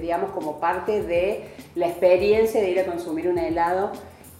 digamos, 0.00 0.30
como 0.30 0.58
parte 0.58 1.02
de 1.02 1.44
la 1.74 1.88
experiencia 1.88 2.62
de 2.62 2.70
ir 2.70 2.80
a 2.80 2.86
consumir 2.86 3.28
un 3.28 3.38
helado. 3.38 3.92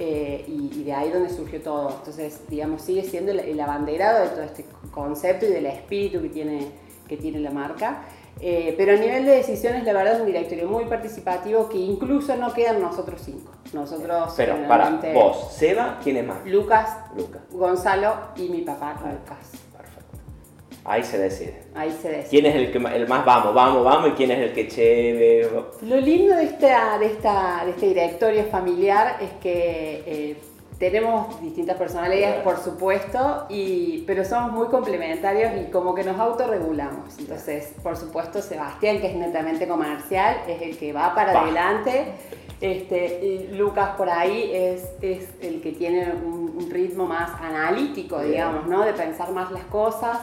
Eh, 0.02 0.46
y, 0.48 0.84
de 0.84 0.94
ahí 0.94 1.10
donde 1.10 1.28
surgió 1.28 1.60
todo. 1.60 1.90
Entonces, 1.90 2.40
digamos, 2.48 2.80
sigue 2.80 3.04
siendo 3.04 3.32
el, 3.32 3.40
el 3.40 3.60
abanderado 3.60 4.22
de 4.22 4.28
todo 4.30 4.42
este 4.44 4.64
concepto 4.92 5.44
y 5.44 5.50
del 5.50 5.66
espíritu 5.66 6.22
que 6.22 6.30
tiene 6.30 6.68
que 7.10 7.16
tiene 7.16 7.40
la 7.40 7.50
marca. 7.50 8.02
Eh, 8.40 8.72
pero 8.78 8.92
a 8.92 8.96
nivel 8.96 9.26
de 9.26 9.32
decisiones, 9.32 9.84
la 9.84 9.92
verdad 9.92 10.14
es 10.14 10.20
un 10.20 10.26
directorio 10.26 10.68
muy 10.68 10.84
participativo 10.84 11.68
que 11.68 11.76
incluso 11.76 12.36
no 12.36 12.54
quedan 12.54 12.80
nosotros 12.80 13.20
cinco. 13.22 13.50
Nosotros. 13.72 14.32
Pero 14.36 14.56
para 14.68 14.90
vos, 15.12 15.52
Seba, 15.52 15.98
¿quién 16.02 16.18
es 16.18 16.26
más? 16.26 16.46
Lucas, 16.46 16.96
Lucas, 17.16 17.42
Gonzalo 17.50 18.14
y 18.36 18.48
mi 18.48 18.60
papá, 18.60 18.92
Lucas. 18.92 19.50
Perfecto. 19.76 20.18
Ahí 20.84 21.02
se 21.02 21.18
decide. 21.18 21.64
Ahí 21.74 21.90
se 21.90 22.08
decide. 22.08 22.30
¿Quién 22.30 22.46
es 22.46 22.54
el, 22.54 22.72
que, 22.72 22.78
el 22.78 23.08
más 23.08 23.24
vamos, 23.24 23.52
vamos, 23.52 23.84
vamos 23.84 24.10
y 24.10 24.12
quién 24.12 24.30
es 24.30 24.38
el 24.38 24.52
que 24.52 24.68
chévere? 24.68 25.50
Lo 25.82 25.96
lindo 25.96 26.36
de, 26.36 26.44
esta, 26.44 26.96
de, 26.98 27.06
esta, 27.06 27.62
de 27.64 27.72
este 27.72 27.86
directorio 27.86 28.44
familiar 28.44 29.18
es 29.20 29.32
que. 29.42 30.04
Eh, 30.06 30.36
tenemos 30.80 31.38
distintas 31.42 31.76
personalidades, 31.76 32.42
por 32.42 32.56
supuesto, 32.56 33.44
y, 33.50 34.02
pero 34.06 34.24
somos 34.24 34.50
muy 34.50 34.68
complementarios 34.68 35.52
y 35.60 35.70
como 35.70 35.94
que 35.94 36.02
nos 36.02 36.18
autorregulamos. 36.18 37.18
Entonces, 37.18 37.74
por 37.82 37.98
supuesto, 37.98 38.40
Sebastián, 38.40 38.98
que 38.98 39.08
es 39.08 39.14
netamente 39.14 39.68
comercial, 39.68 40.38
es 40.48 40.62
el 40.62 40.78
que 40.78 40.94
va 40.94 41.14
para 41.14 41.38
adelante. 41.38 42.06
Este, 42.62 43.20
y 43.22 43.56
Lucas 43.56 43.90
por 43.98 44.08
ahí 44.08 44.50
es, 44.54 44.88
es 45.02 45.28
el 45.42 45.60
que 45.60 45.72
tiene 45.72 46.12
un, 46.14 46.40
ritmo 46.70 47.04
más 47.04 47.30
analítico, 47.40 48.20
digamos, 48.20 48.66
¿no? 48.66 48.84
De 48.84 48.92
pensar 48.94 49.32
más 49.32 49.50
las 49.50 49.64
cosas. 49.64 50.18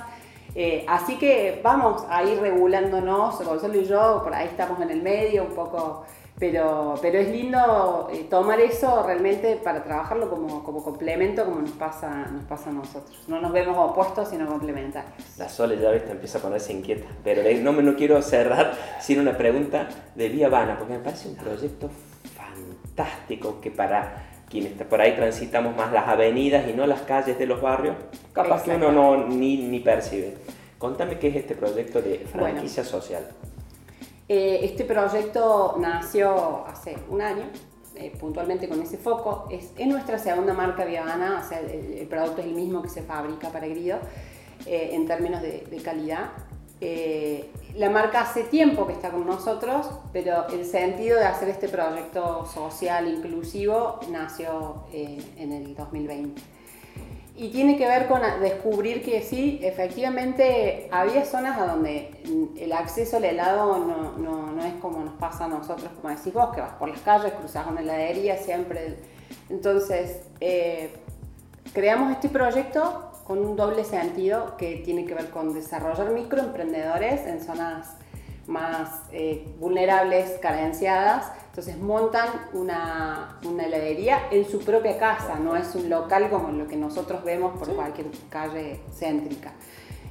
Eh, 0.56 0.86
así 0.88 1.18
que 1.18 1.60
vamos 1.62 2.04
a 2.10 2.24
ir 2.24 2.40
regulándonos, 2.40 3.44
Gonzalo 3.44 3.80
y 3.80 3.86
yo, 3.86 4.22
por 4.24 4.34
ahí 4.34 4.48
estamos 4.48 4.80
en 4.82 4.90
el 4.90 5.04
medio, 5.04 5.44
un 5.44 5.54
poco 5.54 6.06
pero, 6.40 6.96
pero 7.02 7.18
es 7.18 7.30
lindo 7.30 8.10
eh, 8.14 8.28
tomar 8.30 8.60
eso 8.60 9.04
realmente 9.04 9.56
para 9.56 9.84
trabajarlo 9.84 10.30
como, 10.30 10.64
como, 10.64 10.84
complemento, 10.84 11.44
como 11.46 11.62
nos 11.62 11.72
pasa, 11.72 12.28
nos 12.32 12.44
pasa 12.44 12.70
a 12.70 12.74
nosotros. 12.74 13.24
No 13.28 13.42
nos 13.42 13.52
vemos 13.52 13.76
opuestos, 13.78 14.30
sino 14.30 14.46
complementarios. 14.48 15.14
La 15.38 15.50
Sole 15.50 15.80
ya 15.80 15.90
¿viste? 15.90 16.12
empieza 16.12 16.38
a 16.38 16.42
ponerse 16.42 16.74
inquieta, 16.74 17.08
pero 17.24 17.42
no, 17.64 17.74
me, 17.74 17.82
no 17.82 17.96
quiero 17.96 18.22
cerrar 18.22 18.74
sin 19.00 19.20
una 19.20 19.36
pregunta 19.36 19.88
de 20.14 20.30
Vía 20.30 20.48
Vana, 20.48 20.78
porque 20.78 20.94
me 20.94 21.00
parece 21.00 21.30
un 21.30 21.36
proyecto 21.36 21.90
fantástico 22.36 23.60
que 23.60 23.72
para 23.72 24.28
quienes 24.48 24.74
por 24.84 25.02
ahí 25.02 25.16
transitamos 25.16 25.76
más 25.76 25.92
las 25.92 26.08
avenidas 26.08 26.68
y 26.70 26.74
no 26.74 26.86
las 26.86 27.02
calles 27.02 27.40
de 27.40 27.48
los 27.48 27.62
barrios, 27.62 27.96
capaz 28.32 28.64
que 28.64 28.76
uno 28.76 28.92
no 28.92 29.28
ni, 29.28 29.58
ni 29.58 29.80
percibe. 29.80 30.36
Contame 30.78 31.18
qué 31.18 31.30
es 31.30 31.38
este 31.38 31.56
proyecto 31.56 32.00
de 32.00 32.20
franquicia 32.32 32.84
social. 32.84 33.28
Eh, 34.30 34.60
este 34.64 34.84
proyecto 34.84 35.78
nació 35.80 36.66
hace 36.68 36.98
un 37.10 37.22
año, 37.22 37.46
eh, 37.96 38.12
puntualmente 38.20 38.68
con 38.68 38.82
ese 38.82 38.98
foco. 38.98 39.48
Es, 39.50 39.74
nuestra 39.88 40.20
segunda 40.20 40.54
marca 40.54 40.84
Viavana, 40.84 41.48
el, 41.52 42.06
producto 42.08 42.42
es 42.42 42.48
el 42.48 42.54
mismo 42.54 42.82
que 42.82 42.90
se 42.90 43.04
fabrica 43.04 43.50
para 43.50 43.68
Grido 43.68 44.00
eh, 44.66 44.90
en 44.94 45.08
términos 45.08 45.42
de, 45.42 45.82
calidad. 45.84 46.32
la 47.76 47.90
marca 47.90 48.22
hace 48.22 48.44
tiempo 48.44 48.86
que 48.86 48.94
está 48.94 49.12
con 49.12 49.26
nosotros, 49.26 49.88
pero 50.12 50.48
el 50.50 50.66
sentido 50.66 51.18
de 51.18 51.26
hacer 51.26 51.48
este 51.48 51.70
proyecto 51.70 52.46
social 52.46 53.08
inclusivo 53.08 54.00
nació 54.12 54.84
en 54.92 55.52
el 55.54 55.74
2020. 55.74 56.57
Y 57.38 57.50
tiene 57.50 57.78
que 57.78 57.88
ver 57.88 58.08
con 58.08 58.20
descubrir 58.42 59.04
que 59.04 59.22
sí, 59.22 59.60
efectivamente 59.62 60.90
había 60.92 61.24
zonas 61.24 61.60
a 61.60 61.68
donde 61.68 62.10
el 62.58 62.74
acceso 62.74 63.18
al 63.18 63.26
helado 63.26 63.78
no, 63.78 64.18
no, 64.18 64.52
no, 64.52 64.66
es 64.66 64.74
como 64.82 65.04
nos 65.04 65.14
pasa 65.14 65.46
a 65.46 65.48
nosotros, 65.48 65.92
como 66.02 66.14
decís 66.14 66.34
vos, 66.34 66.54
que 66.56 66.62
vas 66.62 66.74
por 66.74 66.90
las 66.90 67.00
calles, 67.02 67.34
cruzas 67.34 67.68
una 67.68 67.82
heladería 67.82 68.38
siempre. 68.38 68.98
Entonces, 69.52 70.22
eh, 70.40 70.96
creamos 71.74 72.12
este 72.12 72.28
proyecto 72.28 73.12
con 73.24 73.46
un 73.46 73.56
doble 73.56 73.84
sentido 73.84 74.58
que 74.58 74.78
tiene 74.78 75.06
que 75.06 75.14
ver 75.14 75.30
con 75.30 75.54
desarrollar 75.54 76.10
microemprendedores 76.10 77.28
en 77.28 77.40
zonas 77.40 77.98
más 78.48 79.04
eh, 79.12 79.46
vulnerables, 79.60 80.40
carenciadas, 80.42 81.32
entonces 81.58 81.82
montan 81.82 82.30
una, 82.54 83.40
una, 83.44 83.66
heladería 83.66 84.28
en 84.30 84.48
su 84.48 84.60
propia 84.60 85.00
casa, 85.00 85.40
no 85.40 85.56
es 85.56 85.74
un 85.74 85.90
local 85.90 86.30
como 86.30 86.52
lo 86.52 86.68
que 86.68 86.76
nosotros 86.76 87.24
vemos 87.24 87.58
por 87.58 87.74
cualquier 87.74 88.06
calle 88.30 88.82
céntrica. 88.94 89.54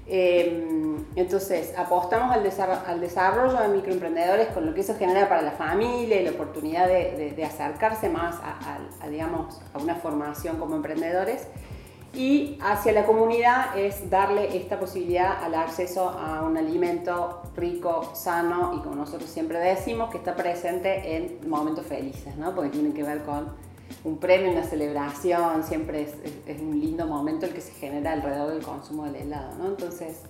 Em, 0.08 1.04
entonces, 1.14 1.72
apostamos 1.78 2.34
al, 2.34 2.44
al, 2.84 3.00
desarrollo 3.00 3.60
de 3.60 3.68
microemprendedores 3.68 4.48
con 4.48 4.66
lo 4.66 4.74
que 4.74 4.80
eso 4.80 4.96
genera 4.98 5.28
para 5.28 5.42
la 5.42 5.52
familia 5.52 6.20
y 6.20 6.24
la 6.24 6.32
oportunidad 6.32 6.88
de, 6.88 7.32
de, 7.36 7.44
acercarse 7.44 8.08
más 8.08 8.34
a, 8.42 9.08
digamos, 9.08 9.60
a 9.72 9.78
una 9.78 9.94
formación 9.94 10.56
como 10.56 10.74
emprendedores 10.74 11.46
y 12.14 12.58
hacia 12.62 12.92
la 12.92 13.04
comunidad 13.04 13.78
es 13.78 14.08
darle 14.08 14.56
esta 14.56 14.80
posibilidad 14.80 15.42
al 15.44 15.54
acceso 15.54 16.08
a 16.08 16.42
un 16.42 16.56
alimento 16.56 17.42
rico, 17.56 18.10
sano 18.14 18.74
y 18.74 18.82
como 18.82 18.96
nosotros 18.96 19.28
siempre 19.28 19.58
decimos, 19.58 20.10
que 20.10 20.18
está 20.18 20.34
presente 20.34 21.16
en 21.16 21.48
momentos 21.48 21.86
felices, 21.86 22.36
¿no? 22.36 22.54
porque 22.54 22.70
tiene 22.70 22.94
que 22.94 23.02
ver 23.02 23.22
con 23.22 23.50
un 24.04 24.18
premio, 24.18 24.50
una 24.50 24.64
celebración, 24.64 25.62
siempre 25.62 26.02
es, 26.46 26.60
un 26.60 26.80
lindo 26.80 27.06
momento 27.06 27.46
el 27.46 27.52
que 27.52 27.60
se 27.60 27.72
genera 27.72 28.12
alrededor 28.12 28.54
del 28.54 28.62
consumo 28.62 29.04
del 29.04 29.16
helado. 29.16 29.54
¿no? 29.58 29.66
Entonces, 29.66 30.22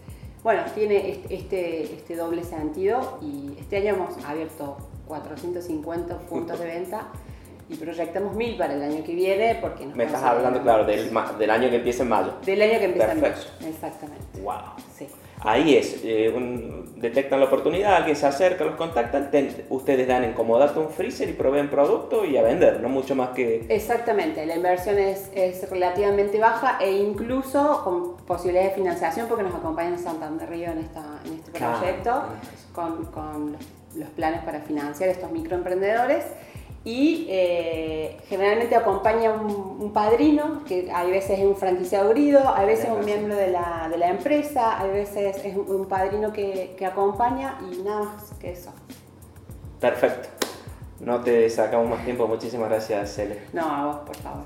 bueno, 0.43 0.63
tiene 0.75 1.23
este, 1.31 1.83
este 1.95 2.17
doble 2.17 2.43
sentido 2.45 3.19
y 3.23 3.57
este 3.59 3.77
año 3.77 3.95
hemos 3.95 4.25
abierto 4.25 4.77
450 5.07 6.19
puntos 6.21 6.59
de 6.59 6.67
venta 6.67 7.09
y 7.69 7.75
proyectamos 7.75 8.35
mil 8.37 8.57
para 8.57 8.75
el 8.75 8.83
año 8.83 9.03
que 9.05 9.15
viene 9.15 9.59
porque 9.61 9.87
nos 9.87 9.97
Me 9.97 10.05
estás 10.05 10.23
hablando, 10.23 10.63
claro, 10.63 10.85
del, 10.85 11.11
del 11.39 11.51
año 11.51 11.69
que 11.71 11.77
empieza 11.77 12.03
en 12.05 12.09
mayo. 12.09 12.33
Del 12.45 12.63
año 12.63 12.79
que 12.79 12.85
empieza 12.85 13.13
en 13.13 13.21
Perfecto. 13.21 13.51
mayo, 13.61 13.69
exactamente. 13.75 14.41
Wow. 14.41 14.55
Sí. 14.97 15.07
Ahí 15.41 15.77
es, 15.77 16.01
eh, 16.03 16.33
un- 16.35 16.95
detectan 17.01 17.39
la 17.41 17.47
oportunidad, 17.47 17.95
alguien 17.97 18.17
se 18.17 18.27
acerca, 18.27 18.65
los 18.65 18.75
contactan, 18.77 19.31
ten- 19.31 19.65
ustedes 19.69 20.09
dan 20.09 20.25
en 20.25 20.33
comodato 20.33 20.81
un 20.81 20.89
freezer 20.91 21.29
y 21.29 21.35
proveen 21.35 21.69
producto 21.69 22.25
y 22.25 22.37
a 22.39 22.43
vender, 22.43 22.81
no 22.81 22.89
mucho 22.89 23.15
más 23.15 23.31
que... 23.31 23.67
Exactamente, 23.69 24.47
la 24.47 24.57
inversión 24.57 24.99
es, 24.99 25.31
es 25.35 25.69
relativamente 25.69 26.39
baja 26.41 26.79
e 26.81 26.91
incluso 26.91 27.83
con 27.85 28.17
posibilidades 28.27 28.71
de 28.71 28.75
financiación 28.77 29.29
porque 29.29 29.43
nos 29.43 29.55
acompaña 29.55 29.99
Santander 29.99 30.49
Río 30.49 30.71
en, 30.71 30.79
esta, 30.79 31.05
en 31.27 31.35
este 31.35 31.51
Claro, 31.53 31.79
proyecto 31.79 32.23
tenés 32.41 32.67
con, 32.73 33.05
con 33.13 33.57
los 33.95 34.09
planes 34.11 34.43
para 34.43 34.61
financiar 34.61 35.11
estos 35.11 35.31
microemprendedores 35.33 36.25
y 36.87 37.27
eh, 37.29 38.17
generalmente 38.29 38.77
acompaña 38.77 39.33
un, 39.33 39.51
un 39.81 39.93
padrino, 39.93 40.63
que 40.65 40.89
hay 40.93 41.11
veces 41.11 41.41
es 41.41 41.45
un 41.45 41.57
franquiciado 41.57 42.11
grido, 42.11 42.41
hay 42.55 42.67
veces 42.67 42.89
un 42.89 43.01
Tenés 43.01 43.07
razón. 43.07 43.27
miembro 43.27 43.37
de 43.37 43.51
la, 43.51 43.89
de 43.91 43.99
la 43.99 44.09
empresa, 44.09 44.81
hay 44.81 44.91
veces 44.91 45.45
es 45.45 45.57
un, 45.57 45.69
un 45.69 45.87
padrino 45.87 46.33
que, 46.33 46.77
que 46.79 46.87
acompaña 46.87 47.59
y 47.71 47.83
nada 47.83 48.05
más 48.05 48.31
que 48.41 48.53
eso. 48.53 48.71
Perfecto. 49.81 50.29
No 51.01 51.21
te 51.21 51.51
sacamos 51.51 51.91
más 51.91 52.05
tiempo, 52.05 52.27
muchísimas 52.29 52.69
gracias, 52.71 53.15
Cele. 53.17 53.43
No, 53.53 53.63
a 53.63 53.87
vos, 53.87 53.97
por 54.07 54.17
favor. 54.17 54.45